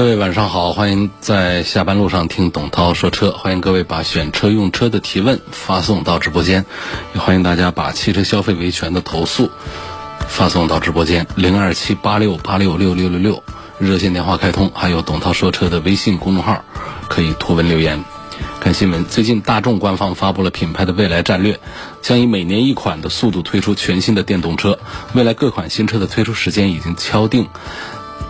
[0.00, 6.64] 各位晚上好，欢迎在下班路上听董涛说车，欢迎各位把选车用车的提问发送到直播间，
[7.12, 9.50] 也欢迎大家把汽车消费维权的投诉
[10.26, 13.44] 发送到直播间零二七八六八六六六六六
[13.78, 16.64] 热线电话开通，还有董涛说车的微信公众号
[17.10, 18.02] 可以图文留言。
[18.58, 21.60] 看新闻，最近大众官方发布了品牌的未来战略，
[22.00, 24.78] 将以每年一款的速度推出全新的电动车，
[25.12, 27.48] 未来各款新车的推出时间已经敲定。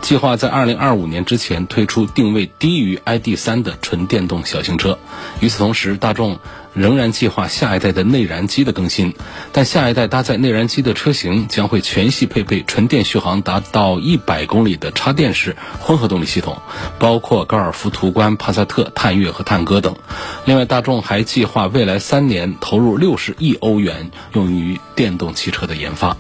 [0.03, 4.99] 计划在二零二五年之前推出定位低于 ID 三的纯电动小型车。
[5.41, 6.39] 与此同时，大众
[6.73, 9.15] 仍然计划下一代的内燃机的更新，
[9.53, 16.61] 但下一代搭载内燃机的车型将会全系配备纯电续航达到一百公里的插电式混合动力系统，
[16.99, 19.97] 包括高尔夫、途观、帕萨特、探岳和探歌等。
[20.45, 26.17] 另外，大众还计划未来三年投入六十亿欧元用于电动汽车的研发。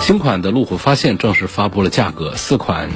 [0.00, 2.90] 新款的路虎发现正式发布了价格，四款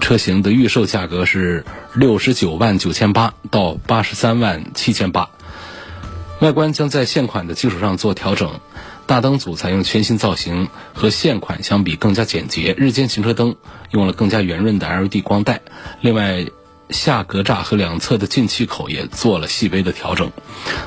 [0.00, 5.30] 车型的预售价格是六十九万九千八到八十三万七千八。
[6.40, 8.60] 外观将在现款的基础上做调整，
[9.06, 12.74] 大灯组采用全新造型，和现款相比更加简洁。
[12.76, 13.54] 日间行车灯
[13.90, 15.60] 用了更加圆润的 LED 光带，
[16.00, 16.46] 另外。
[16.90, 20.30] 下格栅和两侧的进气口也做了细微的调整，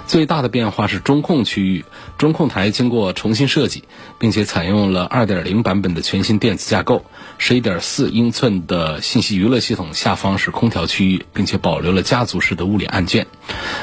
[0.08, 1.86] 最大的变化是中控区域，
[2.18, 3.84] 中控台经过重新设计，
[4.18, 7.06] 并且采用了2.0版本的全新电子架构
[7.40, 13.28] ，11.4英寸的信息娱乐系统下方是空调区域，并且保留了家族式的物理按键。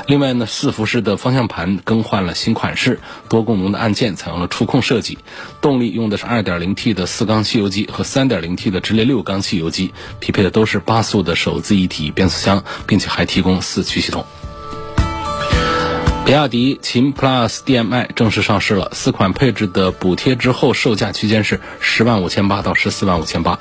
[0.07, 5.19] 另外呢，四辐式的方向盘更换了新款式，多功能的按键采用了触控设计。
[5.61, 12.13] 动力用的是 2.0T 的四缸汽油机和 3.0T 的直列六缸汽油机，匹配的都是八速的手自一体。
[12.13, 14.25] 变速箱，并且还提供四驱系统。
[16.25, 23.59] 比亚迪秦 PLUS DM-i 正式上市了，四款配置的补贴之后，售价区间是十万五千八到十四万五千八。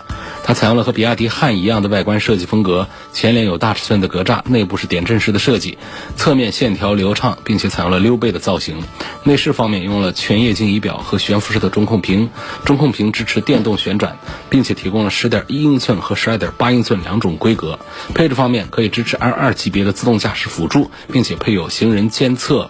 [0.47, 5.79] 它采用了和比亚迪汉一样的外观设计风格，前脸有大尺寸的格栅，内部是点阵式的设计，
[6.17, 8.83] 侧面线条流畅，并且采用了溜背的造型。
[9.23, 12.29] 内饰方面用了全液晶仪表和悬浮式的中控屏，
[12.63, 17.79] 中控屏支持电动旋转，并且提供了十点一英寸和十二点八英寸两种规格。
[18.13, 22.69] 配置方面可以支持 L 二级别的自动驾驶辅助，并且配有行人监测、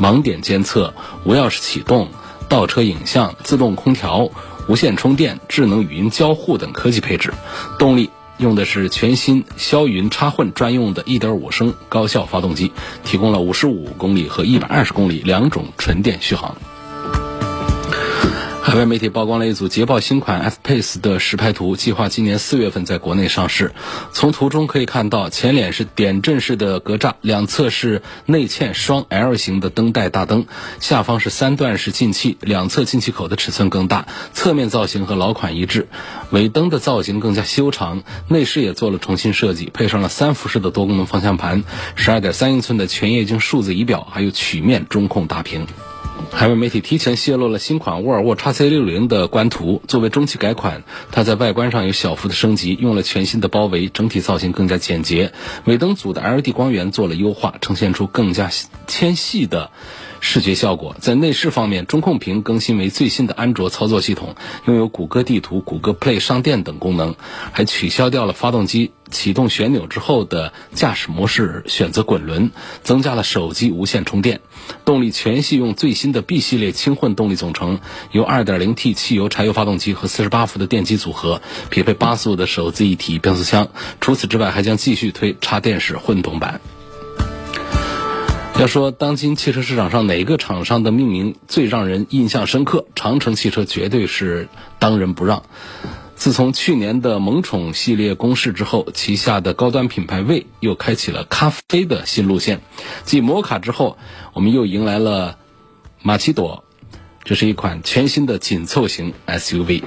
[0.00, 0.94] 盲点监测、
[1.24, 2.08] 无钥匙启动、
[2.48, 4.30] 倒车影像、自动空调。
[4.68, 7.32] 无线充电、智能语音交互等科技配置，
[7.78, 12.72] 动力用的是全新霄云插混专用的1.5升高效发动机，
[13.04, 16.56] 提供了55公里和120公里两种纯电续航。
[18.72, 23.74] 海外媒体曝光了一组捷豹新款 F-Pace 的实拍图，计划今年四月份在国内上市。
[24.14, 30.46] 从图中可以看到，前脸是点阵式的格栅，两侧是内嵌双 L 型的灯带大灯，
[30.80, 35.88] 下方是三段式进气，两侧进气口的尺寸更大，侧面造型和老款一致。
[36.30, 41.62] 尾灯的造型更加修长，内饰也做了重新设计，配上了三辐式的多功能方向盘，
[41.94, 45.66] 十二点三英寸的全液晶数字仪表，还有曲面中控大屏。
[46.30, 49.82] 海外媒体提前泄露了新款沃尔沃 x C 六零的官图。
[49.86, 55.32] 作为中期改款，它在外观上有小幅的升级，用了全新的包围，整体造型更加简洁。
[55.64, 58.50] 尾灯组的 LED 光源做了优化，呈现出更加
[58.86, 59.70] 纤细的。
[60.24, 67.16] 视觉效果，在内饰方面，中控屏更新为最新的安卓操作系统，拥有谷歌地图、谷歌 Play 商店等功能，
[67.50, 72.52] 还取消掉了发动机启动旋钮之后的驾驶模式选择滚轮，
[72.84, 74.40] 增加了手机无线充电。
[74.84, 77.80] 动力全系用最新的 B 系列轻混动力总成，
[78.12, 83.68] 由 2.0T 汽油柴油发动机和48伏的电机组合，匹配八速的手自一体变速箱。
[84.00, 86.60] 除此之外，还将继续推插电式混动版。
[88.58, 95.42] 要说当今汽车市场上哪个厂商的命名最让人印象深刻，长城汽车绝对是当仁不让。
[96.14, 102.60] 自从去年的萌宠系列公示之后，旗下的高端品牌魏又开启了咖啡的新路线。
[103.04, 103.98] 继摩卡之后，
[104.32, 105.38] 我们又迎来了
[106.00, 106.62] 玛奇朵、
[107.24, 109.82] 这是一款全新的紧凑型 SUV。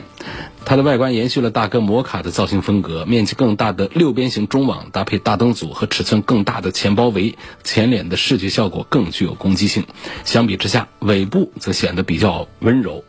[0.65, 9.85] 它的外观延续了大哥摩卡的造型风格，面积更大的六边形中网搭配大灯组和尺寸更大的前包围，前脸的视觉效果更具有攻击性。
[10.23, 13.03] 相比之下，尾部则显得比较温柔。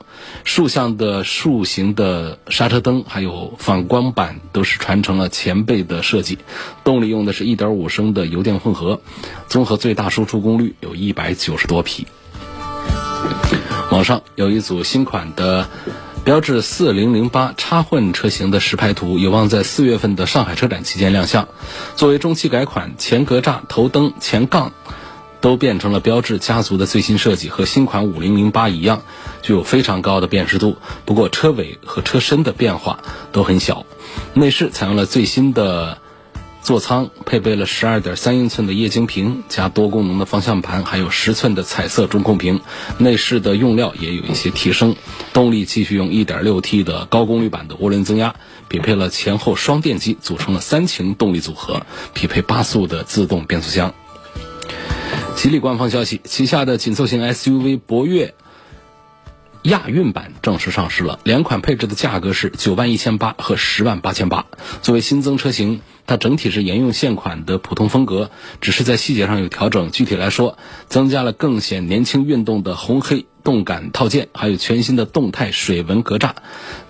[0.45, 6.39] 竖向的竖形的刹车灯还有反光板都是传承了前辈的设计。
[6.85, 9.01] 动力用的是一点五升的油电混合，
[9.49, 12.07] 综合最大输出功率有一百九十多匹。
[13.91, 15.67] 网上有一组新款的。
[16.27, 21.47] 标致四零零八插混车型的实拍图有望在四月份的上海车展期间亮相。
[21.95, 24.73] 作为中期改款，前格栅、头灯、前杠
[25.41, 29.03] 都变成了标致家族的最新设计，和新款五零零八一样，
[29.41, 30.79] 具有非常高的辨识度。
[31.05, 32.99] 不过车尾和车身的变化
[33.31, 33.87] 都很小。
[34.35, 35.99] 内饰采用了最新的。
[36.67, 42.61] 座舱配备了十二点三英寸的液晶屏加多功能的方向盘，还有十寸的彩色中控屏。
[42.99, 44.97] 内饰的用料也有一些提升，
[45.33, 48.35] 动力继续用一点六 T 的高功率版的涡轮增压，
[48.67, 53.95] 匹配了前后双电机，组成了三擎动力组合，匹配八速的自动变速箱。
[55.37, 58.35] 吉利官方消息，旗下的紧凑型 SUV 博越。
[59.67, 64.47] 亚运版正式上市了，两款配置的价格是九万一千八和十万八千八。
[64.81, 68.31] 作为新增车型，它整体是沿用现款的普通风格，
[68.61, 69.91] 只是在细节上有调整。
[69.91, 70.57] 具体来说，
[70.89, 73.27] 增加了更显年轻运动的红黑。
[73.47, 76.33] 动感套件，还有全新的动态水纹格栅，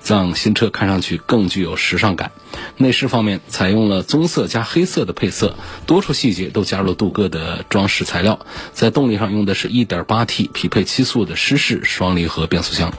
[0.02, 2.32] 让新车看上去更具有时尚感。
[2.78, 5.54] 内饰方面采用了棕色加黑色的配色，
[5.84, 8.46] 多处细节都加入了镀铬的装饰材料。
[8.72, 12.90] 在动力上用的是一点八 T 匹配七速的湿式双离合变速箱。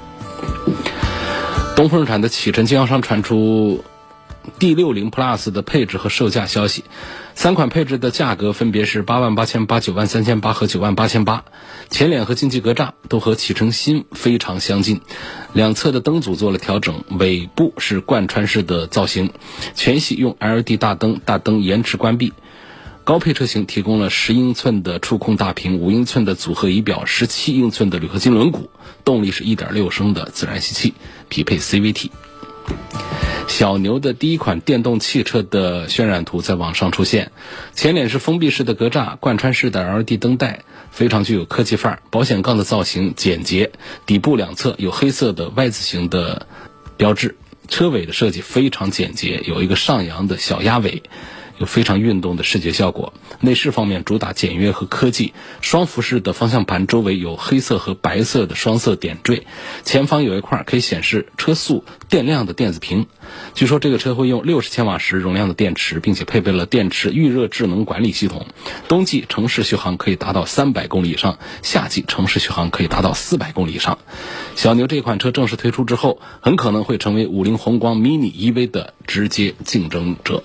[1.75, 3.83] 东风日产的启辰经销商传出。
[4.59, 6.83] D 六零 Plus 的配置和售价消息，
[7.35, 11.45] 三款配置的价格分别是八万八千八、九万三千八和九万八千八。
[11.89, 15.01] 前脸和进气格栅都和启辰新非常相近，
[15.53, 19.31] 两侧的灯组做了调整，尾部是贯穿式的造型，
[19.75, 22.33] 全系用 LED 大灯，大灯延迟关闭。
[23.03, 28.67] 高配车型提供了十英寸的触控大屏、五英寸的组合仪表、十七英寸的铝合金轮毂，
[29.05, 30.93] 动力是一点六升的自然吸气，
[31.29, 32.09] 匹配 CVT。
[33.47, 37.31] 小牛的第一款电动汽车的渲染图在网上出现，
[37.73, 41.99] 前脸是封闭式的格栅，贯穿式的 LED 灯带，非常具有科技范儿。
[42.11, 43.71] 保险杠的造型简洁，
[44.05, 46.45] 底部两侧有黑色的 Y 字形的
[46.97, 47.35] 标志，
[47.67, 51.01] 车尾的设计非常简洁，有一个上扬的小鸭尾。
[51.57, 53.13] 有非常运动的视觉效果。
[53.39, 59.45] 内饰方面主打简约和科技，双辐式的方向盘周围有黑色和白色的双色点缀，
[59.83, 63.07] 前方有一块可以显示车速、电量的电子屏。
[63.53, 68.47] 据说这个车会用六十千瓦时容量的电池，并且配备了电池预热智能管理系统。
[68.87, 73.99] 冬季城市续航可以达到三百公里以上，夏季城市续航可以达到四百公里以上。
[74.55, 80.43] 小牛这款车正式推出之后，很可能会成为五菱宏光 mini EV 的直接竞争者。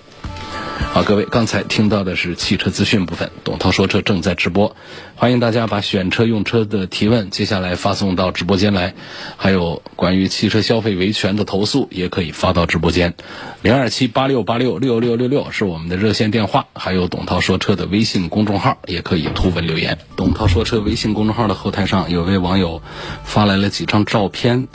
[0.75, 3.31] 好，各位，刚才听到的是汽车资讯部分。
[3.43, 4.75] 董涛说车正在直播，
[5.15, 8.93] 欢迎大家把选车用车的提问接下来发送到直播间来，
[9.37, 13.13] 还有关于汽车消费维权的投诉也可以发到直播间。
[13.61, 19.97] 零二七八六八六六六六六是我们的热线电话，还有董涛说车的微信公众号也可以图文留言。
[20.15, 22.81] 董涛说车微信公众号的后台上有位网友
[23.23, 24.67] 发来了几张照片，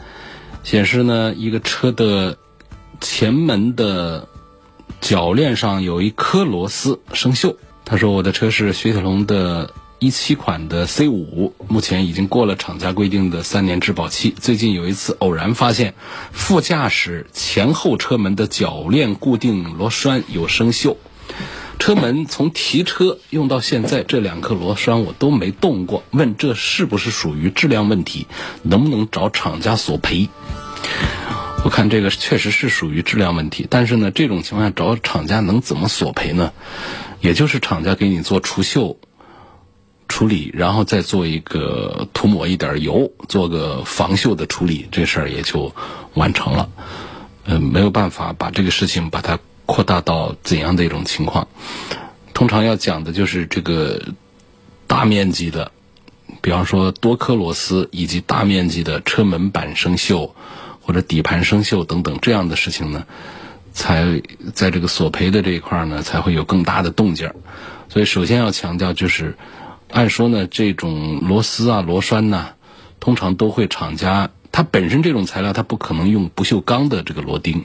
[0.64, 2.38] 显示呢一个车的
[3.00, 4.28] 前门的。
[5.00, 7.56] 铰链上有一颗螺丝生锈。
[7.84, 14.30] 他说：“我的车是雪铁龙的一七款的 C 五，目前已经过了厂家规定的三年质保期。
[14.38, 15.94] 最近有一次偶然发现，
[16.30, 20.96] 副驾驶前后车门的铰链固定螺栓有生锈。
[21.78, 26.02] 车门从提车用到现在，这两颗螺栓我都没动过。
[26.10, 28.26] 问这是不是属于质量问题？
[28.62, 30.28] 能不能找厂家索赔？”
[31.64, 36.52] 我看这个确实是属于质量问题，但是呢，这种情况下找厂家能怎么索赔呢？
[37.20, 38.96] 也就是厂家给你做除锈
[40.08, 45.74] 处理，然后再做一个涂抹一点油，做个防锈的处理，这事儿也就
[46.14, 46.70] 完成了。
[47.44, 51.48] 嗯，没有办法把这个事情把它扩大到怎样的一种情况。
[52.32, 54.14] 通常要讲的就是这个
[54.86, 55.70] 大面积的，
[56.40, 60.30] 比方说多颗螺丝以及大面积的车门板生锈。
[60.88, 63.04] 或者底盘生锈等等这样的事情呢，
[63.74, 64.22] 才
[64.54, 67.30] 在这个索赔的这一块呢，才会有更大的动静。
[67.90, 69.36] 所以首先要强调就是，
[69.90, 72.52] 按说呢，这种螺丝啊、螺栓呐，
[73.00, 77.64] 通常都会厂家它本身这种材料它不可能用不锈钢的这个螺钉，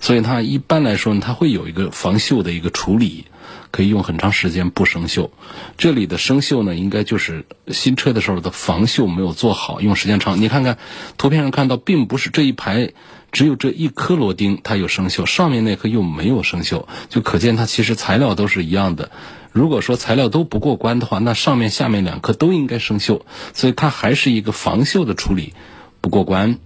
[0.00, 3.26] 所以它一般来说呢，它会有一个防锈的一个处理，
[3.70, 5.30] 可以用很长时间不生锈。
[5.78, 10.40] 这里的生锈呢，应该就是新车的时候的防锈没有做好，用时间长。
[10.40, 10.78] 你看看
[11.16, 12.92] 图片上看到，并不是这一排
[13.32, 19.10] 只有这一颗螺钉它有生锈，上面那颗又没有生锈，就可见它其实材料都是一样的。
[19.52, 23.22] 如果说材料都不过关的话，那上面下面两颗都应该生锈，
[23.54, 25.52] 所以它还是一个防锈的处理
[26.04, 26.58] 不过关，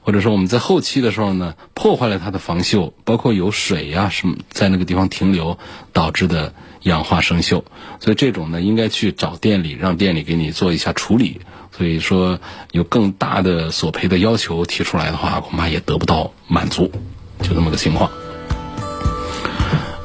[0.00, 5.58] 或者说我们在后期的时候呢，破坏了它的防锈，包括有水呀什么在那个地方停留
[5.92, 7.62] 导致的氧化生锈，
[8.00, 11.42] 所以这种呢应该去找店里，让店里给你做一下处理。
[11.76, 12.40] 所以说
[12.72, 16.90] 有更大的索赔的要求提出来的话，恐怕也得不到满足，
[17.42, 18.10] 就这么个情况。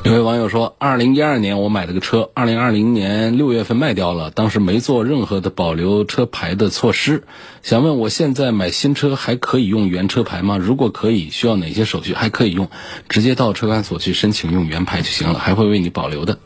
[0.06, 7.26] 有位网友说，二零一二年我买了个车，二零二零年六月份卖掉了，当时没做任何的保留车牌的措施。
[7.64, 10.58] 想问我现在买新车还可以用原车牌吗？
[10.58, 12.14] 如果可以，需要哪些手续？
[12.14, 12.70] 还可以用，
[13.10, 16.40] 直接到车管所去申请用原牌就行了，还会为你保留的，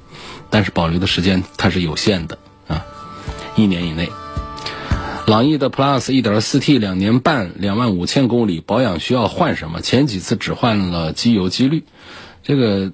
[0.49, 2.83] 但是保留的时间它是有限的啊，
[3.55, 4.09] 一年以内。
[5.27, 9.79] 朗逸的 Plus 1.4T 两年半两万五千公里，保养需要换什么？
[9.79, 11.83] 前几次只换了机油机滤，
[12.41, 12.91] 这个。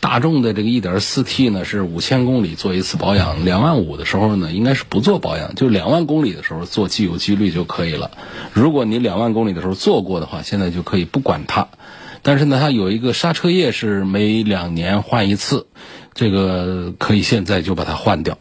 [0.00, 8.10] 大众的这个 1.4T 呢是五千公里做一次保养，两万五的时候呢应该是不做保养，就两万公里的时候做机油机滤就可以了。
[8.52, 11.68] 如果你两万公里的时候做过的话，现在就可以不管它。
[12.22, 15.66] 但是呢，它有一个刹车液是每两年换一次，
[16.14, 18.38] 这个可以现在就把它换掉。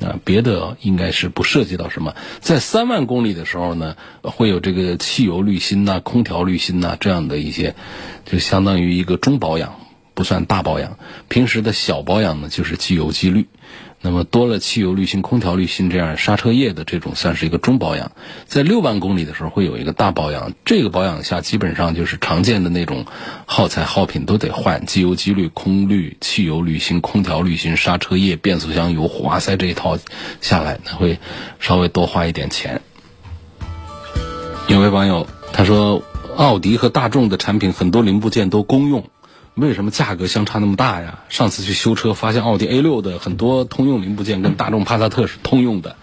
[0.00, 2.14] 啊，别的应该是不涉及到什么。
[2.40, 7.76] 在三万公里的时候呢，会有这个汽油滤芯呐、空调滤芯呐这样的一些，
[8.24, 9.76] 就相当于一个中保养。
[10.14, 10.96] 不算大保养，
[11.28, 13.46] 平时的小保养呢，就是机油机滤。
[14.00, 18.12] 那么多了汽油滤芯、空调滤芯这样刹车液的这种，算是一个中保养。
[18.46, 23.06] 在六万公里的时候会有一个大保养，这个保养下基本上就是常见的那种
[23.46, 29.98] 耗材耗品都得换，机油机滤、空滤、汽油滤芯、空调滤芯、刹车液、变速箱油、活塞这一套
[30.42, 31.18] 下来，那会
[31.58, 32.82] 稍微多花一点钱。
[34.68, 36.02] 有位网友他说，
[36.36, 39.08] 奥迪和大众的产品很多零部件都公用。
[39.54, 41.20] 为什么价格相差那么大呀？
[41.28, 45.94] 上次去修车，发现奥迪 A 六的很多通用零部件跟大众帕萨特是通用的，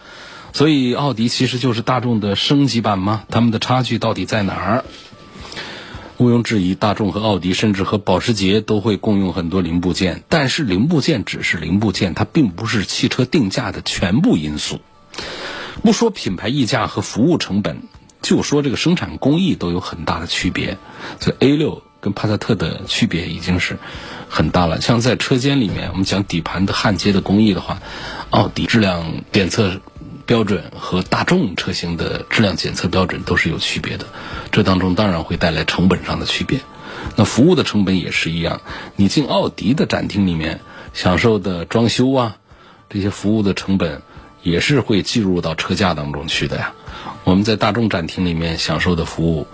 [0.54, 3.24] 所以奥迪其实就是大众的升级版吗？
[3.30, 4.86] 他们的差距到底在哪儿？
[6.18, 14.80] 毋庸置疑，大众和奥迪甚至和保时捷都会共用很多零部件，但是零部件只是零部件，它并不是汽车定价的全部因素。
[15.84, 17.82] 不说品牌溢价和服务成本，
[18.22, 20.78] 就说这个生产工艺都有很大的区别，
[21.20, 21.84] 所以 A 六。
[22.02, 23.78] 跟帕萨特的区别已经是
[24.28, 24.82] 很大了。
[24.82, 27.80] 像在车间里面，我们讲底盘的焊接的工艺的话，
[28.32, 29.80] 奥迪质量检测
[30.26, 34.06] 标准和大众车型的质量检测标准都是有区别的。
[34.52, 36.60] 这当中当然会带来成本上的区别。
[37.16, 38.62] 那服务的成本也是一样。
[38.96, 40.60] 你进奥迪的展厅里面
[40.94, 42.38] 享受的装修啊，
[42.90, 44.02] 这些服务的成本
[44.42, 46.74] 也是会计入到车价当中去的呀。
[47.24, 49.46] 我们在大众展厅里面享受的服务。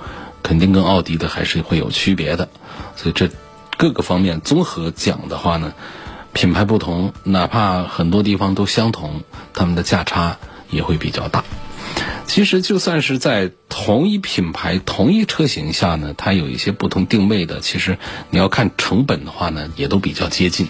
[0.43, 2.49] 肯定跟奥迪的还是会有区别的，
[2.95, 3.29] 所以这
[3.77, 5.73] 各个方面综合讲的话呢，
[6.33, 10.37] 品牌不同，哪怕很多地方都相同，他们的价差
[10.69, 11.43] 也会比较大。
[12.25, 17.97] 其实就算是在同一品牌、同一车型下呢，它有一些不同定位的，其实
[18.29, 20.67] 你要看成本的话呢，也都比较接近。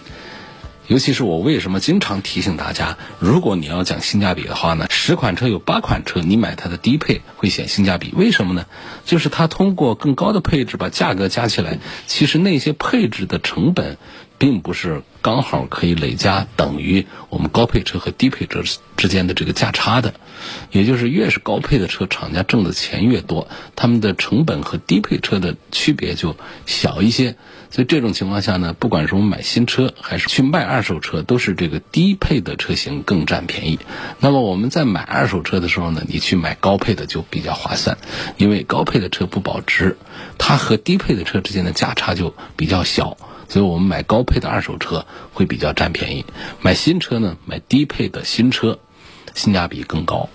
[0.88, 8.65] 尤其是我为什么经常提醒大家，如果你要讲性价比的话呢，十款车有八款车你买它的低配会显性价比，为什么呢？
[9.06, 13.98] 就是它通过更高的配置把价格加起来，其实那些配置的成本，
[14.38, 18.63] 并不是刚好可以累加等于我们高配车和低配车
[18.96, 20.13] 之间的这个价差的，
[20.72, 27.36] 也就是越是高配的车，厂家挣的钱越多，他们的成本和低配车的区别就小一些。
[27.69, 33.79] 所以这种情况下呢，不管是我们买新车还是去卖二手车，都是这个低配的车型更占便宜。
[34.19, 37.97] 那么我们在买二手车的时候呢，你去买高配的就比较划算，
[38.38, 39.97] 因为高配的车不保值，
[40.38, 43.17] 它和低配的车之间的价差就比较小，
[43.50, 46.25] 所以我们买高配的二手车会比较占便宜。
[46.62, 48.79] 买新车呢，买低配的新车，
[49.36, 50.29] 性价比更高。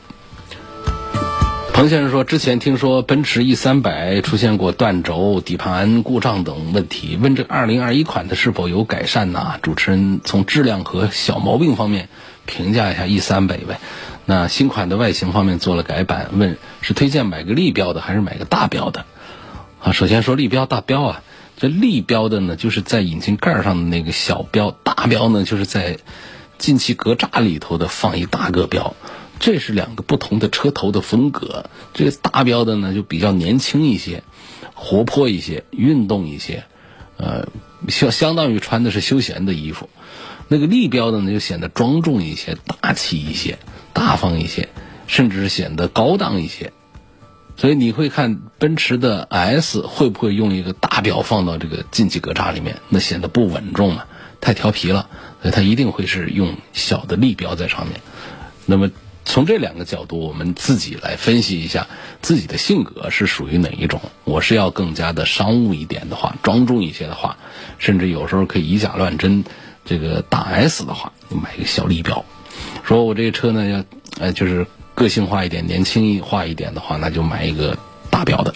[1.83, 9.59] 彭先生说，之前听说奔驰 E 三百出现过断轴、底盘故障等问题，问这二零二一款的是否有改善呢？
[9.63, 12.09] 主持人从质量和小毛病方面
[12.47, 13.81] 评价一下 E 三百呗。
[14.27, 19.05] 那新款的外形方面做了改版，问是推荐买个立标的还是买个大标的？
[19.83, 21.23] 啊，首先说立标大标啊，
[21.57, 25.99] 这立标的呢，就是在引擎盖上的那个小标，大标呢就是在
[26.59, 28.95] 进气格栅里头的放一大个标。
[29.43, 31.67] 这是两个不同的车头的风格。
[31.95, 34.23] 这个大标的呢就比较年轻一些，
[34.73, 36.63] 活泼一些，运动一些，
[37.17, 37.49] 呃，
[37.89, 39.91] 相相当于穿的是休闲的衣服。
[40.47, 43.59] 那个立标的呢就显得庄重一些，大气一些，
[43.93, 44.69] 大方一些，
[45.09, 46.73] 甚至是显得高档一些。
[47.57, 52.77] 所以你会看奔驰的 S 会不会用一个大标放到这个进气格栅里面？
[52.89, 54.05] 那显得不稳重嘛，
[54.41, 55.09] 太调皮了。
[55.43, 58.01] 所以它一定会是用小的立标在上面。
[58.67, 58.93] 那么
[59.33, 61.87] 从这两个角度，我们自己来分析一下
[62.21, 63.99] 自己的性格是属于哪一种。
[64.25, 67.39] 我是要更加的商务一点的话，庄重一些的话，
[67.79, 69.43] 甚至有时候可以以假乱真。
[69.87, 72.23] 这个大 S 的话，你买一个小立标。
[72.85, 73.85] 说我这个车呢要，
[74.21, 77.79] 呃，就是个性化一点、年轻化一点的话，那就买一个
[78.11, 78.53] 大标的。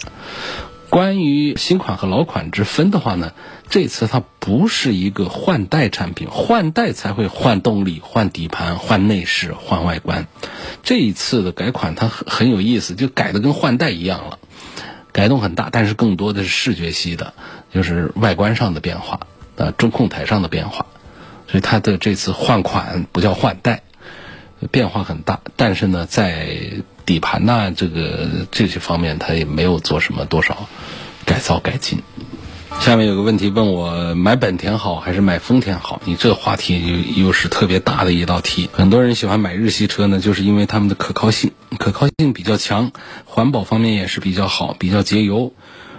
[0.90, 3.32] 关于新款和老款之分的话呢，
[3.68, 10.28] 这次它不是一个换代产品，换代才会换动力、换底盘、换内饰、换外观。
[10.82, 14.38] 这一次的改款它很很有意思，就改的跟换代一样了，
[15.12, 17.34] 改动很大，但是更多的是视觉系的，
[17.72, 19.20] 就是外观上的变化，
[19.56, 20.86] 啊，中控台上的变化。
[21.48, 23.82] 所以它的这次换款不叫换代，
[24.70, 26.56] 变化很大，但是呢，在
[27.04, 30.68] 底盘呐这个这些方面，它也没有做什么多少
[31.24, 32.02] 改造改进。
[32.80, 36.00] 下面有个问题问我买本田好还是买丰田好？
[36.04, 38.70] 你这个话题又又是特别大的一道题。
[38.72, 42.92] 很多人喜欢买日系车呢，就是因为他们的可靠性，可靠性比较强，
[43.24, 45.52] 环保方面也是比较好，比较节油。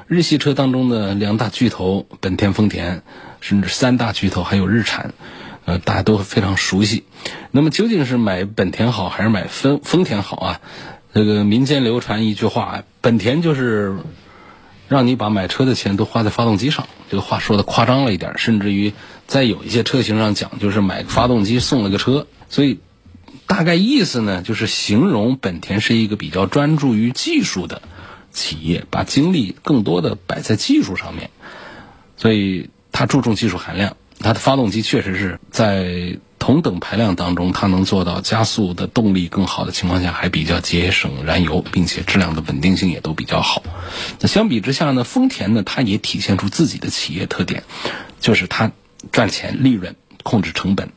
[0.08, 3.02] 日系车当中的两大巨头本田、丰田，
[3.42, 5.14] 甚至三大巨头还有日产，
[5.66, 7.04] 呃，大家都非常熟悉。
[7.52, 10.62] 那么究竟是买本田好还是买丰丰田好啊？
[11.14, 13.98] 这个民间流传一句话：本田就是
[14.88, 16.88] 让你把买车的钱都花在发动机上。
[17.10, 18.94] 这个话说的夸张了一点，甚至于
[19.28, 22.28] 在有一些车型上讲，就是买发动机送了个车。
[22.50, 22.80] 所以
[23.46, 27.82] 大概意思呢，就是形容本田是一个比较专注于技术的。
[28.30, 31.32] 企业把精力更多的摆在技术上面，
[32.18, 33.98] 所以它注重技术含量。
[34.20, 43.64] 它的发动机确实是在同等排量当中，它能做到加速的动力更好的情况下，还比较节省燃油，并且质量的稳定性也都比较好。
[44.20, 47.64] 那相比之下呢，丰田呢，它也体现出自己的企业特点，
[48.22, 48.72] 就是它
[49.12, 50.92] 赚钱、利润、控制成本。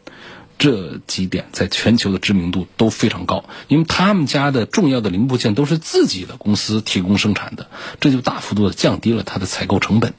[0.59, 10.13] 这几点在全球的知名度都非常高，因为他们家的重要的零部件都是自己的公司提供生产的，这就大幅度的降低了它的采购成本，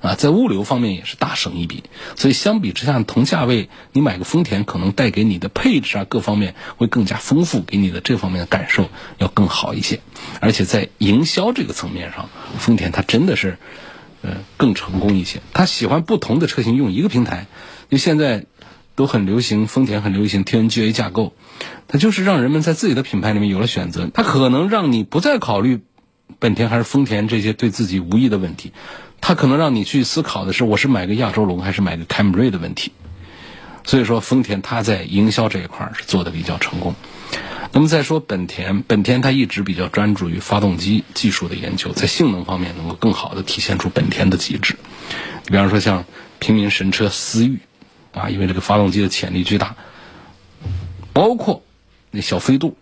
[0.00, 1.84] 啊，在物流方面也是大省一笔。
[2.16, 10.00] 所以相比之下，同价位你买个丰田，可能带给你的配置啊各方面会更加丰富，给你的这方面的感受要更好一些。
[10.40, 13.58] 而且在营销这个层面上，丰田它真的是，
[14.22, 15.40] 呃，更成功一些。
[15.52, 17.46] 他喜欢不同的车型用一个平台，
[17.90, 18.46] 就现在。
[18.98, 21.32] 都很流行，丰田很流行 TNGA 架构，
[21.86, 24.10] 它就是让人们在自己的品牌里面有了选择。
[24.12, 25.82] 它可能让你不再考虑
[26.40, 28.72] 本田还是丰田这些对自己无益的问题，
[29.20, 32.92] 它可能让你去思考的是，我是买个亚洲龙还是买个凯美瑞的问题。
[33.84, 36.94] 所以说，丰田它在营销这一块是做的比较成功。
[37.72, 44.76] 那么再说本田，本田它一直比较专注于发动机技术的研究，在性能方面能够更好的体现出本田的极致。
[45.44, 46.04] 你比方说像
[46.38, 47.58] 平民神车思域。
[48.10, 49.76] 啊，因为这个发动机的潜力巨大，
[51.12, 51.62] 包括
[52.10, 52.76] 那小飞度，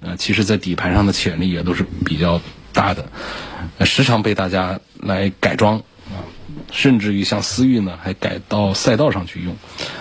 [0.00, 2.40] 呃，其实在底盘上的潜力也都是比较
[2.74, 3.06] 大的，
[3.86, 5.78] 时常被大家来改装
[6.10, 6.20] 啊，
[6.70, 9.56] 甚至于像思域呢，还改到赛道上去用，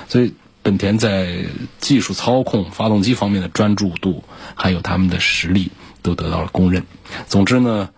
[0.09, 1.45] 所以本田在
[1.79, 4.23] 技术操控发动机方面的专注度，
[4.55, 6.83] 还有他们的实力都得到了公认。
[7.27, 7.89] 总之呢，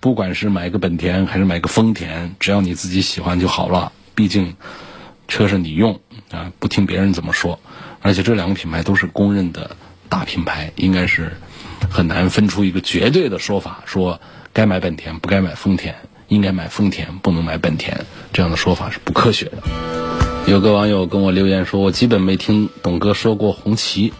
[0.00, 4.56] 不管是买个本田还是买个丰田，只要你自己喜欢就好了，毕竟。
[5.28, 5.98] 车是你用
[6.30, 7.58] 啊，不听别人怎么说，
[8.02, 9.76] 而且这两个品牌都是公认的
[10.10, 11.32] 大品牌，应该是
[11.90, 14.20] 很难分出一个绝对的说法，说
[14.52, 15.94] 该买本田不该买丰田，
[16.28, 17.96] 应该买丰田不能买本田，
[18.32, 19.62] 这样的说法是不科学的。
[20.46, 24.12] 有个网友跟我留言说，我基本没听董哥说过红旗。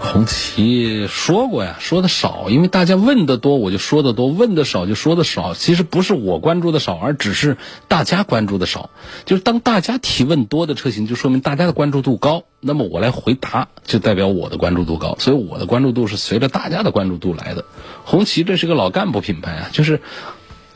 [0.00, 5.54] 红旗说过呀，说的少，因为大家问的多，我就说的多；问的少，就说的少。
[5.54, 7.56] 其实不是我关注的少，而只是
[7.88, 8.90] 大家关注的少。
[9.26, 12.44] 就是当大家提问多的车型，就说明大家的关注度高。
[12.60, 15.16] 那么我来回答，就代表我的关注度高。
[15.18, 17.64] 所以我的关注度是随着大家的关注度来的。
[18.04, 20.00] 红旗这是个老干部品牌啊，就是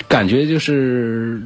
[0.09, 1.43] 感觉就是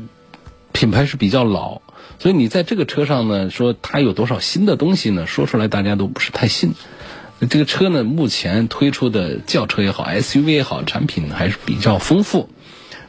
[0.73, 1.83] 品牌是比较老，
[2.19, 5.27] 所以你在这个车上呢，说它有多少新的东西呢？
[5.27, 6.75] 说出来大家都不是太信。
[7.39, 12.49] 这个车呢，目前推出的轿车也好，SUV 也好，产品还是比较丰富。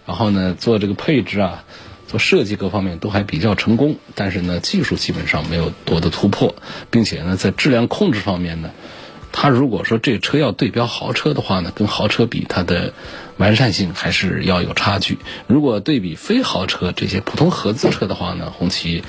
[0.05, 1.63] 然后呢，做这个配置啊，
[2.07, 3.97] 做设计各方面都还比较成功。
[4.15, 6.55] 但是呢，技术基本上没有多的突破，
[6.89, 8.71] 并且呢，在质量控制方面呢，
[9.31, 12.93] 它如果说这车要对标豪车的话呢，跟豪车比，它的
[13.37, 15.17] 完善性还是要有差距。
[15.47, 19.03] 如果对比非豪车这些普通合资车的话呢，红旗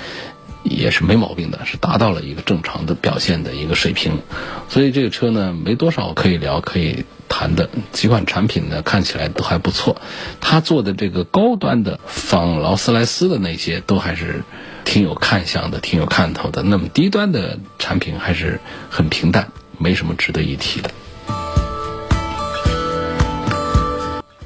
[0.63, 4.19] 也是没毛病的，是达到了一个正常的表现的一个水平。
[4.67, 7.69] 所以这个车呢，没多少可以聊可以谈的。
[7.91, 10.01] 几款产品呢，看起来都还不错。
[10.41, 14.43] 他做的这个高端的仿劳斯莱斯的那些，都还是
[14.85, 16.63] 挺有看相的，挺有看头的。
[16.63, 19.49] 那么低端的产品还是很平淡。
[19.81, 20.91] 没什么值得一提的。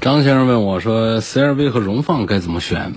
[0.00, 2.92] 张先生问我说：“CRV 和荣放该怎么选？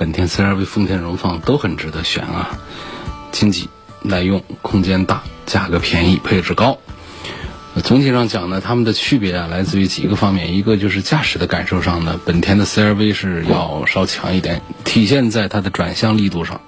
[0.00, 2.58] 本田 CRV、丰田荣放都很值得选啊，
[3.32, 3.68] 经济、
[4.00, 6.78] 耐用、空间大、价格便宜、配置高。
[7.84, 10.54] 总体上讲呢，它们的区别啊，来自于几个方面。
[10.56, 16.62] 一个就是驾驶的感受上呢，本田的 CRV 是要稍强一点，体现在它的转向力度上，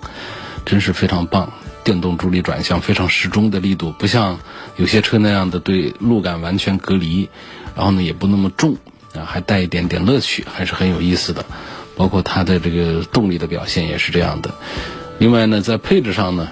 [0.66, 1.50] 真是非常棒。”
[1.84, 4.38] 电动助力转向非常适中的力度，不像
[4.76, 7.30] 有些车那样的对路感完全隔离，
[7.74, 8.76] 然后呢也不那么重
[9.14, 11.46] 啊，还带一点点乐趣，还是很有意思的。
[11.96, 14.54] 包括它的这个动力的表现也是这样的。
[15.18, 16.48] 另外呢，在配置上呢，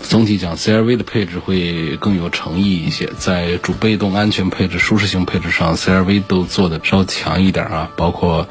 [0.00, 8.48] 总体讲 CRV 的配置会更有诚意一些，在主被动安全配置、舒适性配置上，CRV 都做的稍强一点啊，包括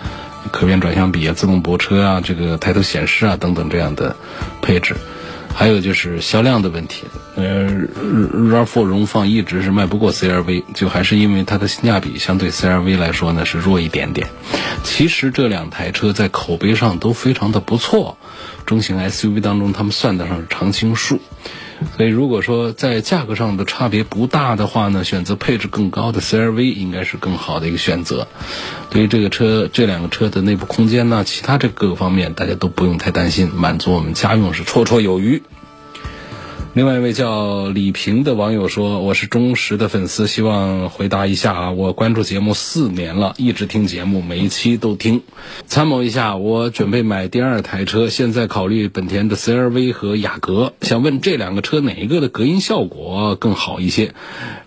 [0.51, 4.15] 可变转向比啊、自动泊车啊、这个抬头显示啊等等这样的
[4.61, 4.95] 配置。
[5.59, 14.27] 还有就是销量的问题，呃，RAV4 荣放一直是卖不过 CRV，就还是因为它的性价比相对 CRV 来说呢是弱一点点。
[14.83, 18.19] 其实这两台车在口碑上都非常的不错，
[18.67, 21.19] 中型 SUV 当中他们算得上是常青树。
[21.95, 28.27] 所以，如果说在价格上的差别不大的话呢，选择配置更高的 CRV 应该是更好的一个选择。
[28.89, 35.43] 对于这个车，这两个车的内部空间呢，其他这各个方面，大家都不用太担心，满足我们家用是绰绰有余。
[36.77, 41.71] 另外一位叫李平的网友说：“我是忠实的粉丝，希望回答一下啊。
[41.71, 45.23] 我关注节目四年了，一直听节目，每一期都听。
[45.65, 54.13] 参谋一下，我准备买第二台车，现在考虑本田的 CRV 和雅阁，想问这两个车哪一个的隔音效果更好一些？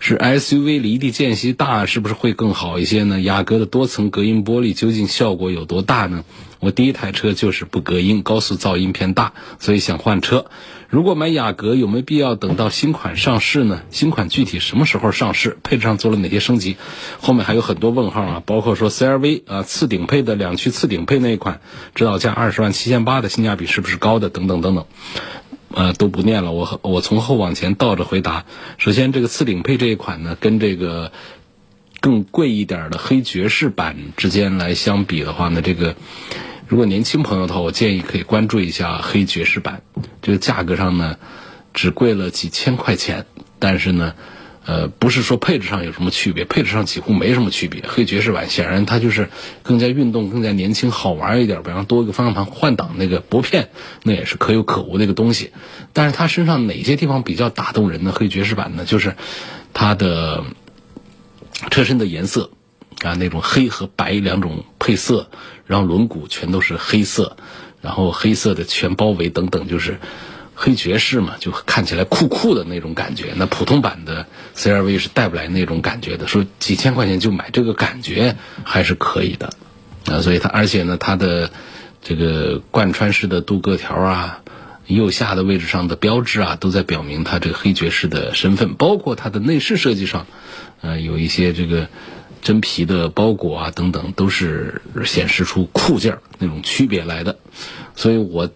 [0.01, 3.21] 是 SUV 离地间隙大，是不是会更好一些呢？
[3.21, 6.25] 雅阁的多层隔音玻璃究竟效果有多大呢？
[6.61, 10.45] 我第一台车就是不隔音，高速噪音偏大，所以想换车。”
[10.91, 13.81] 如果买雅阁，有没有必要等到新款上市呢？
[13.91, 15.57] 新款具体什么时候上市？
[15.63, 16.75] 配置上做了哪些升级？
[17.21, 21.61] 后面还有很多问号啊，包括说 CRV 啊，次顶配的两驱次顶配那一款，
[21.95, 24.29] 指导价二十万七千八的性价比是不是高的？
[24.29, 24.85] 等等等等，
[25.73, 26.51] 呃，都不念了。
[26.51, 28.43] 我我从后往前倒着回答。
[28.77, 31.13] 首先，这个次顶配这一款呢，跟这个
[32.01, 35.95] 更贵一点的黑爵士版之间来相比的话呢，这个。
[36.71, 39.81] 如果年轻朋友的话，我建议可以关注一下黑爵士版。
[40.21, 41.17] 这个价格上呢，
[41.73, 43.25] 只贵了几千块钱，
[43.59, 44.15] 但是呢，
[44.65, 47.83] 呃，不是说配置上有什么区别，配置上几乎没什么区别。
[47.85, 49.27] 黑爵士版显然它就是
[49.63, 53.67] 更加运动、更加年轻、好玩一点，比方多一个方向盘换挡那个拨片，
[54.03, 55.51] 那也是可有可无的一个东西。
[55.91, 58.13] 但是它身上哪些地方比较打动人呢？
[58.15, 59.17] 黑爵士版呢，就是
[59.73, 60.45] 它的
[61.69, 62.49] 车身的颜色。
[63.03, 65.29] 啊，那种黑和白两种配色，
[65.65, 67.35] 然后轮毂全都是黑色，
[67.81, 69.97] 然后黑色的全包围等等，就是
[70.53, 73.33] 黑爵士嘛，就看起来酷酷的那种感觉。
[73.35, 79.51] 那普通版的 CRV 是带不来那种感觉的，说几千块钱就买这个感觉还是可以的。
[80.05, 81.49] 啊，所以它而且呢，它的
[82.03, 84.41] 这个贯穿式的镀铬条啊，
[84.85, 88.75] 右下的位置上的标志啊，都在表明它这个黑爵士的身份。
[88.75, 90.27] 包括它的内饰设计上，
[90.81, 91.87] 呃，有一些这个。
[92.41, 97.37] 真皮的包裹啊，等等，都是显示出酷劲儿那种区别来的，
[97.95, 98.49] 所以我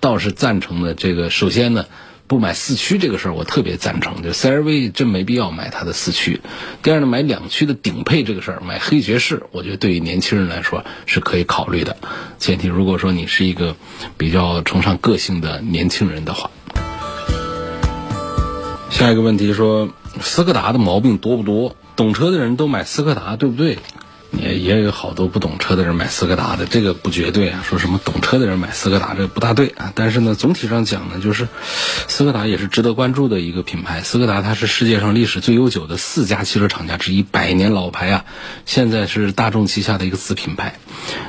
[0.00, 0.94] 倒是赞成的。
[0.94, 1.86] 这个首先呢，
[2.26, 4.22] 不买四驱这个事儿，我特别赞成。
[4.22, 6.40] 就 CRV 真没必要买它的四驱。
[6.82, 11.96] 第二呢，买两驱的顶配这个事儿，买黑爵士，我觉得对于年轻人来说是可以考虑的。
[12.38, 13.76] 前提如果说你是一个
[14.16, 16.50] 比较崇尚个性的年轻人的话。
[18.90, 19.88] 下一个问题说，
[20.20, 21.74] 斯柯达的毛病多不多？
[22.02, 23.78] 懂车的人都买斯柯达，对不对？
[24.36, 27.62] 也也有好多不懂车的人买斯柯达的，这个不绝对啊。
[27.64, 29.92] 说什么懂车的人买斯柯达，这不大对啊。
[29.94, 31.46] 但是呢，总体上讲呢，就是
[32.08, 34.00] 斯柯达也是值得关注的一个品牌。
[34.00, 38.24] 斯柯达它是世界上历史最悠久的四家汽车厂家之一，百年老牌啊。
[38.66, 40.80] 现在是大众旗下的一个子品牌，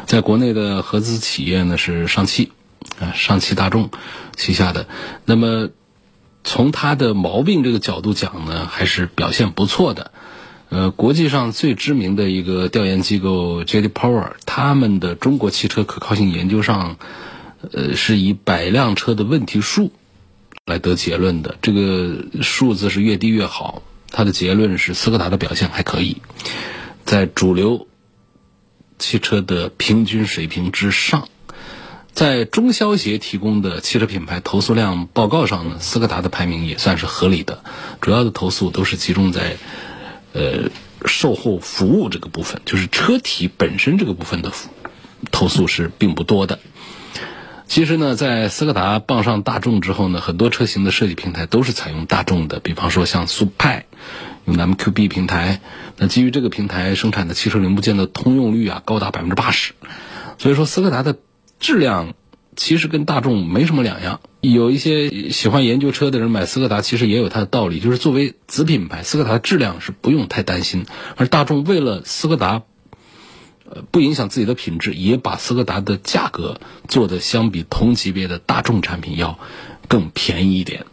[0.08, 2.52] 在国内的合资企业呢是上汽
[3.00, 3.92] 啊，上汽大众
[4.36, 4.88] 旗下的。
[5.26, 5.70] 那么
[6.44, 10.12] 从它的毛病这个角度讲呢，还是表现不错的。
[10.74, 13.90] 呃，国际上最知名的一个调研机构 J.D.
[13.90, 16.98] Power，他们的中国汽车可靠性研究上，
[17.72, 19.92] 呃，是以百辆车的问题数
[20.66, 21.58] 来得结论的。
[21.62, 26.18] 这个数字是越低越好它的结论是斯柯达的表现还可以，
[27.06, 27.86] 在主流
[28.98, 31.30] 汽车的平均水平之上。
[32.14, 37.64] 在中消协提供的汽车品牌投诉量报告上呢，斯柯达的排名也算是合理的。
[38.02, 39.58] 主要的投诉都是集中在，
[40.34, 40.70] 呃，
[41.06, 44.52] 售后服务这个部分，就是车体本身这个部分的
[45.32, 46.60] 投诉是并不多的。
[47.68, 53.86] 其实呢，在斯柯达傍上大众之后呢，很多车型的设计平台都是采用大众的，比方说像速派
[54.46, 55.62] 用 MQB 平台，
[55.98, 59.74] 那基于这个平台生产的汽车零部件的通用率啊高达百分之八十，
[60.38, 61.16] 所以说斯柯达的。
[61.60, 62.14] 质量
[62.56, 64.20] 其实跟大众没什么两样。
[64.42, 67.80] 有一些喜欢研究车的人买斯柯达，其实也有它的道理。
[67.80, 70.86] 就是作为子品牌，斯柯达的质量是不用太担心。
[71.16, 72.64] 而大众为了斯柯达，
[73.70, 79.40] 呃，不影响自己的品质，也把斯柯达的价格做的相比同级别的大众产品要
[79.88, 80.86] 更便宜一点。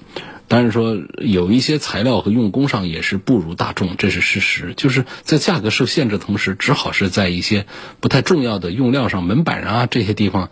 [0.47, 4.75] 当然说有一些材料和用工上也是不如大众，这是事实。
[4.77, 7.67] 就是在价格受限制的同时，只好是在一些
[8.01, 10.51] 不太重要的用料上，门板啊这些地方，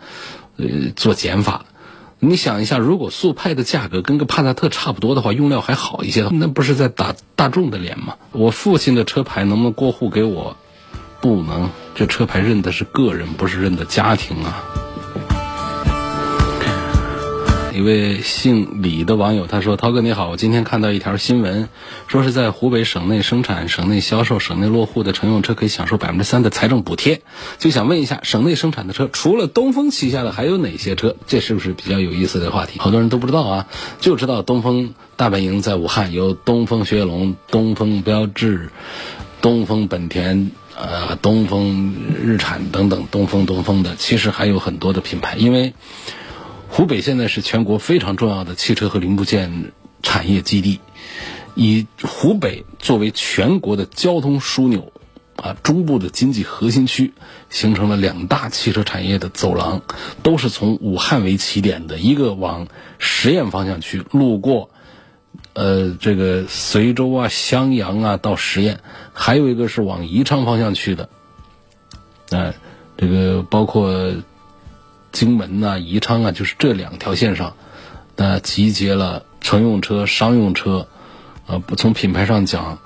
[0.59, 1.65] 呃，做减法。
[2.19, 8.15] 你想一下，如果速派的价格跟个帕萨特差不多的话，用料还好一些，那不是在打大众的脸吗？
[8.33, 10.57] 我父亲的车牌能不能过户给我？
[11.21, 14.63] 不能，这车牌认的是个人，不是认的家庭啊。
[17.79, 21.69] 一位姓李的网友他说：“涛哥你好，我今天看到一条新闻，
[22.09, 27.21] 说是在湖北省内生产、省内销售、省内落户的乘用车可以享受百分之三的财政补贴，
[27.57, 31.15] 就想问一下，省内生产的车除了东风旗下的还有哪些车？
[31.25, 32.81] 这是不是比较有意思的话题？
[32.81, 33.67] 好多人都不知道啊，
[34.01, 38.71] 就知道东风大本营在武汉，有东风雪铁龙、东风标致、
[39.41, 45.73] 东风本田、呃东风日产等等，东风东风的，其实还有很多的品牌，因为。”
[46.79, 50.79] 湖北现在是全国非常重要的汽车和零部件产业基地，
[51.53, 54.93] 以湖北作为全国的交通枢纽，
[55.35, 57.11] 啊，中部的经济核心区，
[57.49, 59.81] 形成了两大汽车产业的走廊，
[60.23, 64.69] 都是从武汉为起点的，一个往十堰方向去，路过，
[65.51, 68.77] 呃，这个随州啊、襄阳啊到十堰，
[69.11, 71.09] 还有一个是往宜昌方向去的，
[72.29, 72.53] 啊，
[72.95, 74.13] 这个包括。
[75.11, 77.55] 荆门呐，宜昌啊，就是这两条线上，
[78.15, 80.87] 那集结了乘用车、商用车，
[81.47, 82.79] 啊，不从品牌上讲，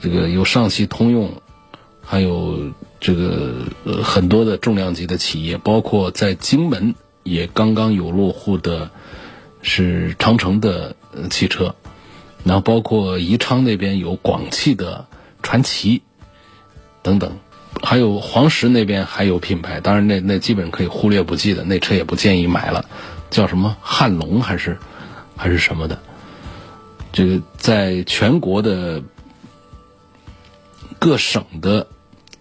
[0.00, 1.32] 这个有上汽通用，
[2.04, 8.90] 还有这个呃很多的重量级的企业，包括在荆门也刚刚有落户的，
[9.62, 10.94] 是长城的
[11.30, 11.74] 汽车，
[12.44, 15.06] 然后包括宜昌那边有广汽的
[15.42, 16.02] 传祺
[17.02, 17.38] 等等。
[17.82, 22.84] 还有黄石那边还有品牌，当然那那基本可以忽略不计的，那车也不建议买了，
[23.30, 24.78] 叫什么汉龙还是
[25.36, 25.98] 还是什么的。
[27.12, 29.02] 这个在全国的
[30.98, 31.86] 各省的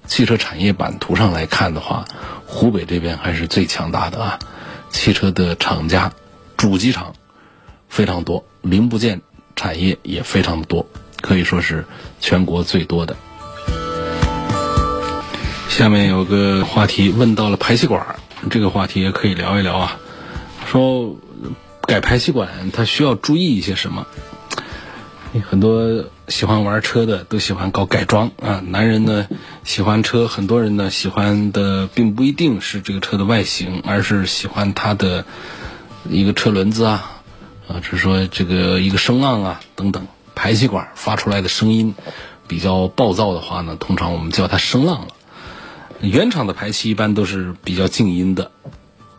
[0.05, 2.05] 汽车产业版图上来看的话，
[2.45, 4.39] 湖北这边还是最强大的啊，
[4.89, 6.11] 汽车的厂家、
[6.57, 7.15] 主机厂
[7.87, 9.21] 非常多，零部件
[9.55, 10.85] 产业也非常的多，
[11.21, 11.85] 可以说是
[12.19, 13.15] 全国最多的。
[15.79, 18.17] 下面有个话题问到了排气管，
[18.49, 19.97] 这个话题也可以聊一聊啊。
[20.65, 21.15] 说
[21.83, 24.05] 改排气管，它需要注意一些什么？
[25.49, 28.61] 很多喜欢玩车的都喜欢搞改装啊。
[28.67, 29.29] 男人呢
[29.63, 35.23] 喜欢车，很多人呢喜欢的并不一定是这个车的外形，而是喜欢它的
[36.09, 37.21] 一个车轮子啊，
[37.69, 41.95] 啊，是说这个一个声浪啊等等，排气管发出来的声音
[42.49, 45.07] 比较暴躁的话呢，通常我们叫它声浪了。
[46.01, 48.51] 原厂的排气一般都是比较静音的，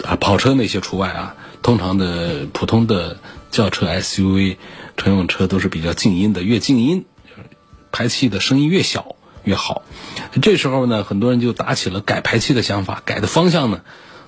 [0.05, 1.35] 啊，跑车那些除外啊。
[1.63, 3.19] 通常的普通的
[3.51, 4.57] 轿车、SUV、
[4.97, 7.05] 乘用车都是比较静音的，越静音，
[7.93, 9.83] 排气的声音越小越好。
[10.41, 13.83] 这时候呢，很多人就打起了改排气的想法，改的方向呢，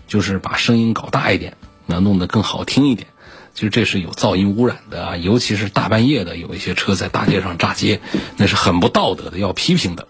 [0.07, 3.09] 就是把声音搞大一点，那弄得更好听一点。
[3.55, 8.01] 其实这是有噪音污染的啊，尤其是大半夜的，有一些车在大街上炸街，
[8.37, 10.09] 那是很不道德的，要批评的。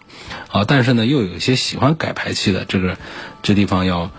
[0.49, 2.97] 啊，但是呢，又有一些喜欢改排气的，这个
[3.41, 4.11] 这地方要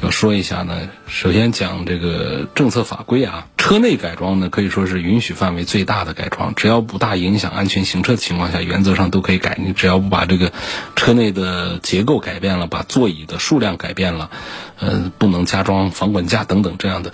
[0.00, 0.88] 要说一下呢。
[1.08, 9.58] 首先讲这个政策法规啊，车内改装呢可以说是允许范围最大的改装，只要不大影响安全行车的情况下，原则上都可以改。
[9.60, 10.52] 你只要不把这个
[10.94, 14.30] 车内的结构改变了，把座椅的数量改变了，
[14.78, 17.12] 呃，不能加装防滚架等等这样的，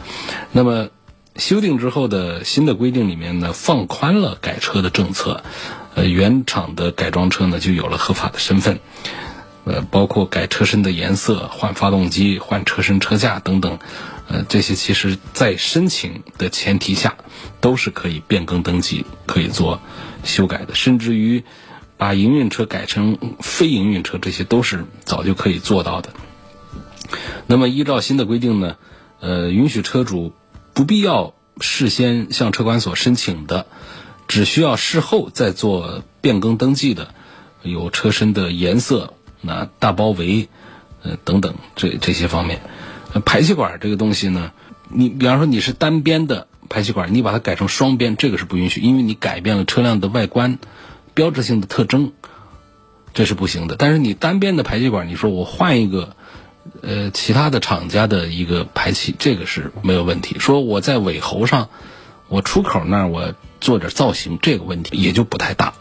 [0.52, 0.88] 那么。
[1.36, 5.42] 修订之后的新的规定里面呢，放宽了改车的政策，
[5.94, 8.78] 呃，原厂的改装车呢就有了合法的身份，
[9.64, 13.80] 呃，包括改车身的颜色、换发动机、换车身车架等等，
[14.28, 17.16] 呃，这些其实在申请的前提下，
[17.60, 19.80] 都是可以变更登记、可以做
[20.22, 21.42] 修改的，甚至于
[21.96, 26.10] 把营运车改成非营运车，这些都是早就可以做到的。
[27.48, 28.76] 那么依照新的规定呢，
[29.18, 30.32] 呃，允许车主
[30.74, 33.66] 不必要事先向车管所申请的，
[34.28, 37.14] 只需要事后再做变更登记的，
[37.62, 40.48] 有车身的颜色、那大包围，
[41.02, 42.60] 呃等等这这些方面。
[43.24, 44.50] 排气管这个东西呢，
[44.88, 50.58] 你比方说你是单边的排气管，你把它改成双边，这个是不允许，因为你改变了车辆的外观
[51.14, 52.12] 标志性的特征，
[53.12, 53.76] 这是不行的。
[53.76, 56.16] 但是你单边的排气管，你说我换一个
[56.82, 60.38] 呃其他的厂家的一个排气，这个是没有问题。
[60.38, 61.68] 说我在尾喉上，
[62.28, 65.74] 我出口那儿我做点造型，这个问题也就不太大。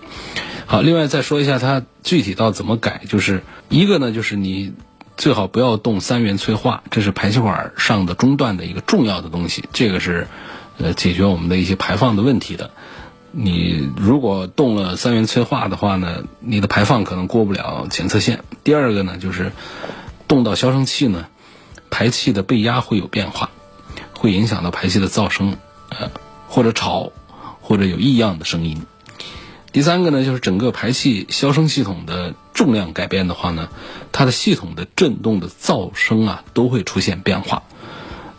[0.66, 4.74] 好，另外再说一下它具体到怎么改，就是一个呢，就是你。
[5.16, 9.64] 最好不要动三元催化，这是排气管上的中段的一个重要的东西。
[9.72, 10.28] 这个是，
[10.80, 12.72] 呃，解决我们的一些排放的问题的。
[13.32, 18.44] 你如果动了三元催化的话呢，你的排放可能过不了检测线。
[18.64, 19.52] 第二个呢，就是
[20.34, 21.28] 动到消声器呢，
[21.90, 23.52] 排气的背压会有变化，
[24.18, 25.58] 会影响到排气的噪声，
[25.90, 26.10] 呃，
[26.48, 27.12] 或者吵，
[27.62, 28.82] 或者有异样的声音。
[29.72, 33.70] 第三个呢，就是整个排气消声系统的重量改变的话呢，
[34.12, 37.64] 它的系统的振动的噪声啊都会出现变化，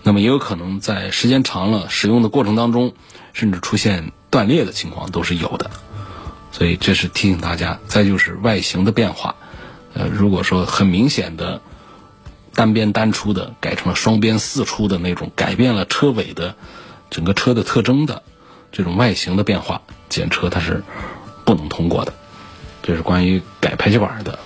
[0.02, 2.92] 那么也有可能在时间长了使用的过程当中，
[3.32, 5.70] 甚至出现断裂的情况都是有的，
[6.52, 7.80] 所以这是提醒大家。
[7.88, 9.34] 再就是外形的变化，
[9.92, 11.60] 呃，如果说很明显的
[12.54, 16.54] 单边单出的改成了双边四出的那种，改变了车尾的
[17.10, 18.22] 整个车的特征的
[18.72, 20.82] 这种外形的变化，检车它是。
[21.46, 22.14] 不能通过的，
[22.82, 24.38] 这是关于改排气管的。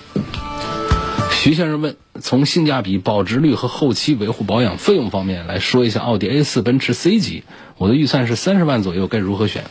[1.31, 7.45] 徐先生问：从性价比、保值率和后期维护保养费用方面来说一下，奥迪 A 四、奔驰 C 级，
[7.77, 9.63] 我的预算是三十万左右，该如何选？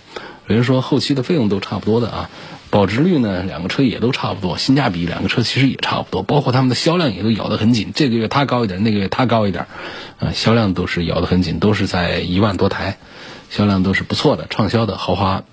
[0.46, 2.30] 有人说后期的费用都差不多的啊，
[2.70, 9.66] 保值率呢，两个车也都差不多，性价比两个车其实也差不多，包括他们的销量也都咬得很紧，这个月它高一点，那个月它高一点，
[10.18, 12.98] 啊，销量都是咬得很紧，都是在一万多台，
[13.50, 15.44] 销量都是不错的，畅销的豪华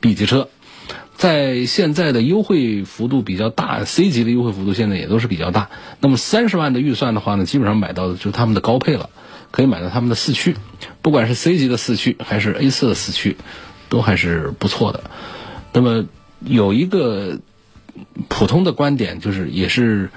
[0.00, 0.48] B 级车。
[1.16, 5.68] 在现在的优惠幅度比较大，C 级的优惠幅度现在也都是比较大。
[5.98, 9.10] 那么三十万的预算的话呢，基本上买到的就是他们的高配了，
[9.50, 10.54] 可以买到他们的四驱，
[11.02, 13.36] 不管是 C 级的四驱还是 A 四的四驱，
[13.88, 15.10] 都还是不错的。
[15.72, 16.04] 那么
[16.40, 17.38] 有一个
[18.28, 20.10] 普通的观点，就是也是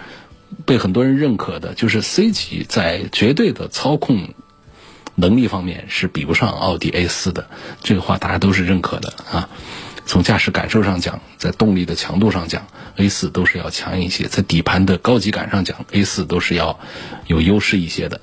[0.66, 4.34] 被很多人认可的，就是 C 级在绝对的操控
[5.16, 7.50] 能力方面是比不上奥迪 A 四的，
[7.82, 9.50] 这个话大家都是认可的啊。
[10.06, 12.66] 从驾驶感受上讲，在动力的强度上讲
[12.98, 16.80] ，A 四都是要强一些；在底盘的高级感上讲，A 四都是要
[17.28, 18.20] 有优势一些的。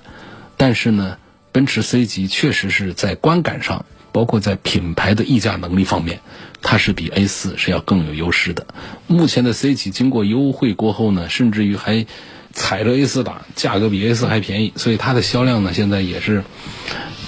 [0.57, 1.19] 但是呢，
[1.53, 3.87] 奔驰 C 级确实是在观感上，
[4.19, 6.19] 包括在品牌的溢价能力方面，
[6.61, 8.67] 它是比 A 四是要更有优势的。
[9.07, 12.05] 目前的 C 级经过优惠过后呢，甚至于还
[12.53, 16.43] 踩着 A 四打，价格比 A 四还便宜，所以它的销量呢，现在也是，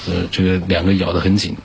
[0.09, 1.57] 呃，这个两个咬得很紧。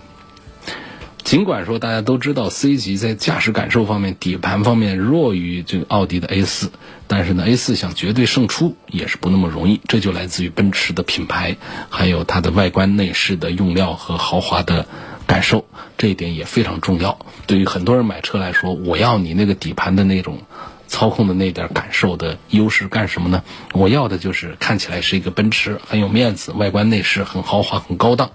[1.24, 6.70] 尽管说大家都知道 C 级在驾驶感受方面、底盘方面弱于这个奥迪的 A 四，
[7.08, 9.82] 但是呢，A 四想绝对胜出也是不那么容易。
[9.88, 11.58] 这就来自于奔驰的品牌，
[11.90, 14.86] 还有它的外观内饰的用料和豪华的
[15.28, 15.66] 感受，
[15.98, 17.20] 这一点也非常重要。
[17.48, 20.40] 对于很多人买车来说，我要你那个底盘的那种。
[20.88, 23.44] 操控的那点感受的优势干什么呢？
[23.74, 28.30] 我要的就是看起来是一个奔驰，很有面子，外观内饰很豪华、很高档。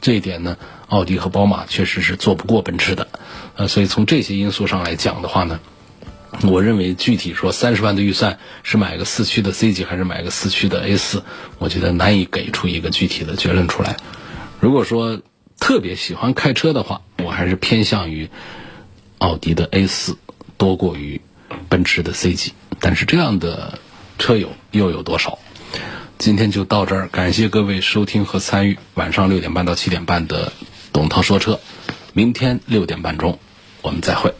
[0.00, 0.56] 这一点呢，
[0.86, 3.08] 奥迪和宝马确实是做不过奔驰的。
[3.56, 5.58] 呃，所以从这些因素上来讲的话呢，
[6.44, 11.24] 我认为具体说三十万的预算是买个四驱的 C 级还是买个四驱的 A 四，
[11.58, 13.96] 我觉得难以给出一个具体的结论出来。
[14.60, 15.20] 如果说
[15.58, 18.28] 特别喜欢开车的话，我还是偏向于
[19.18, 20.16] 奥迪的 A 四
[20.56, 21.20] 多过于。
[21.68, 23.78] 奔驰的 C 级，但是这样的
[24.18, 25.38] 车友又有多少？
[26.18, 30.52] 今天就到这儿，感谢各位收听和参与晚上六点半到七点半的
[30.92, 31.60] 董涛说车，
[32.12, 33.38] 明天六点半钟
[33.80, 34.34] 我们再会。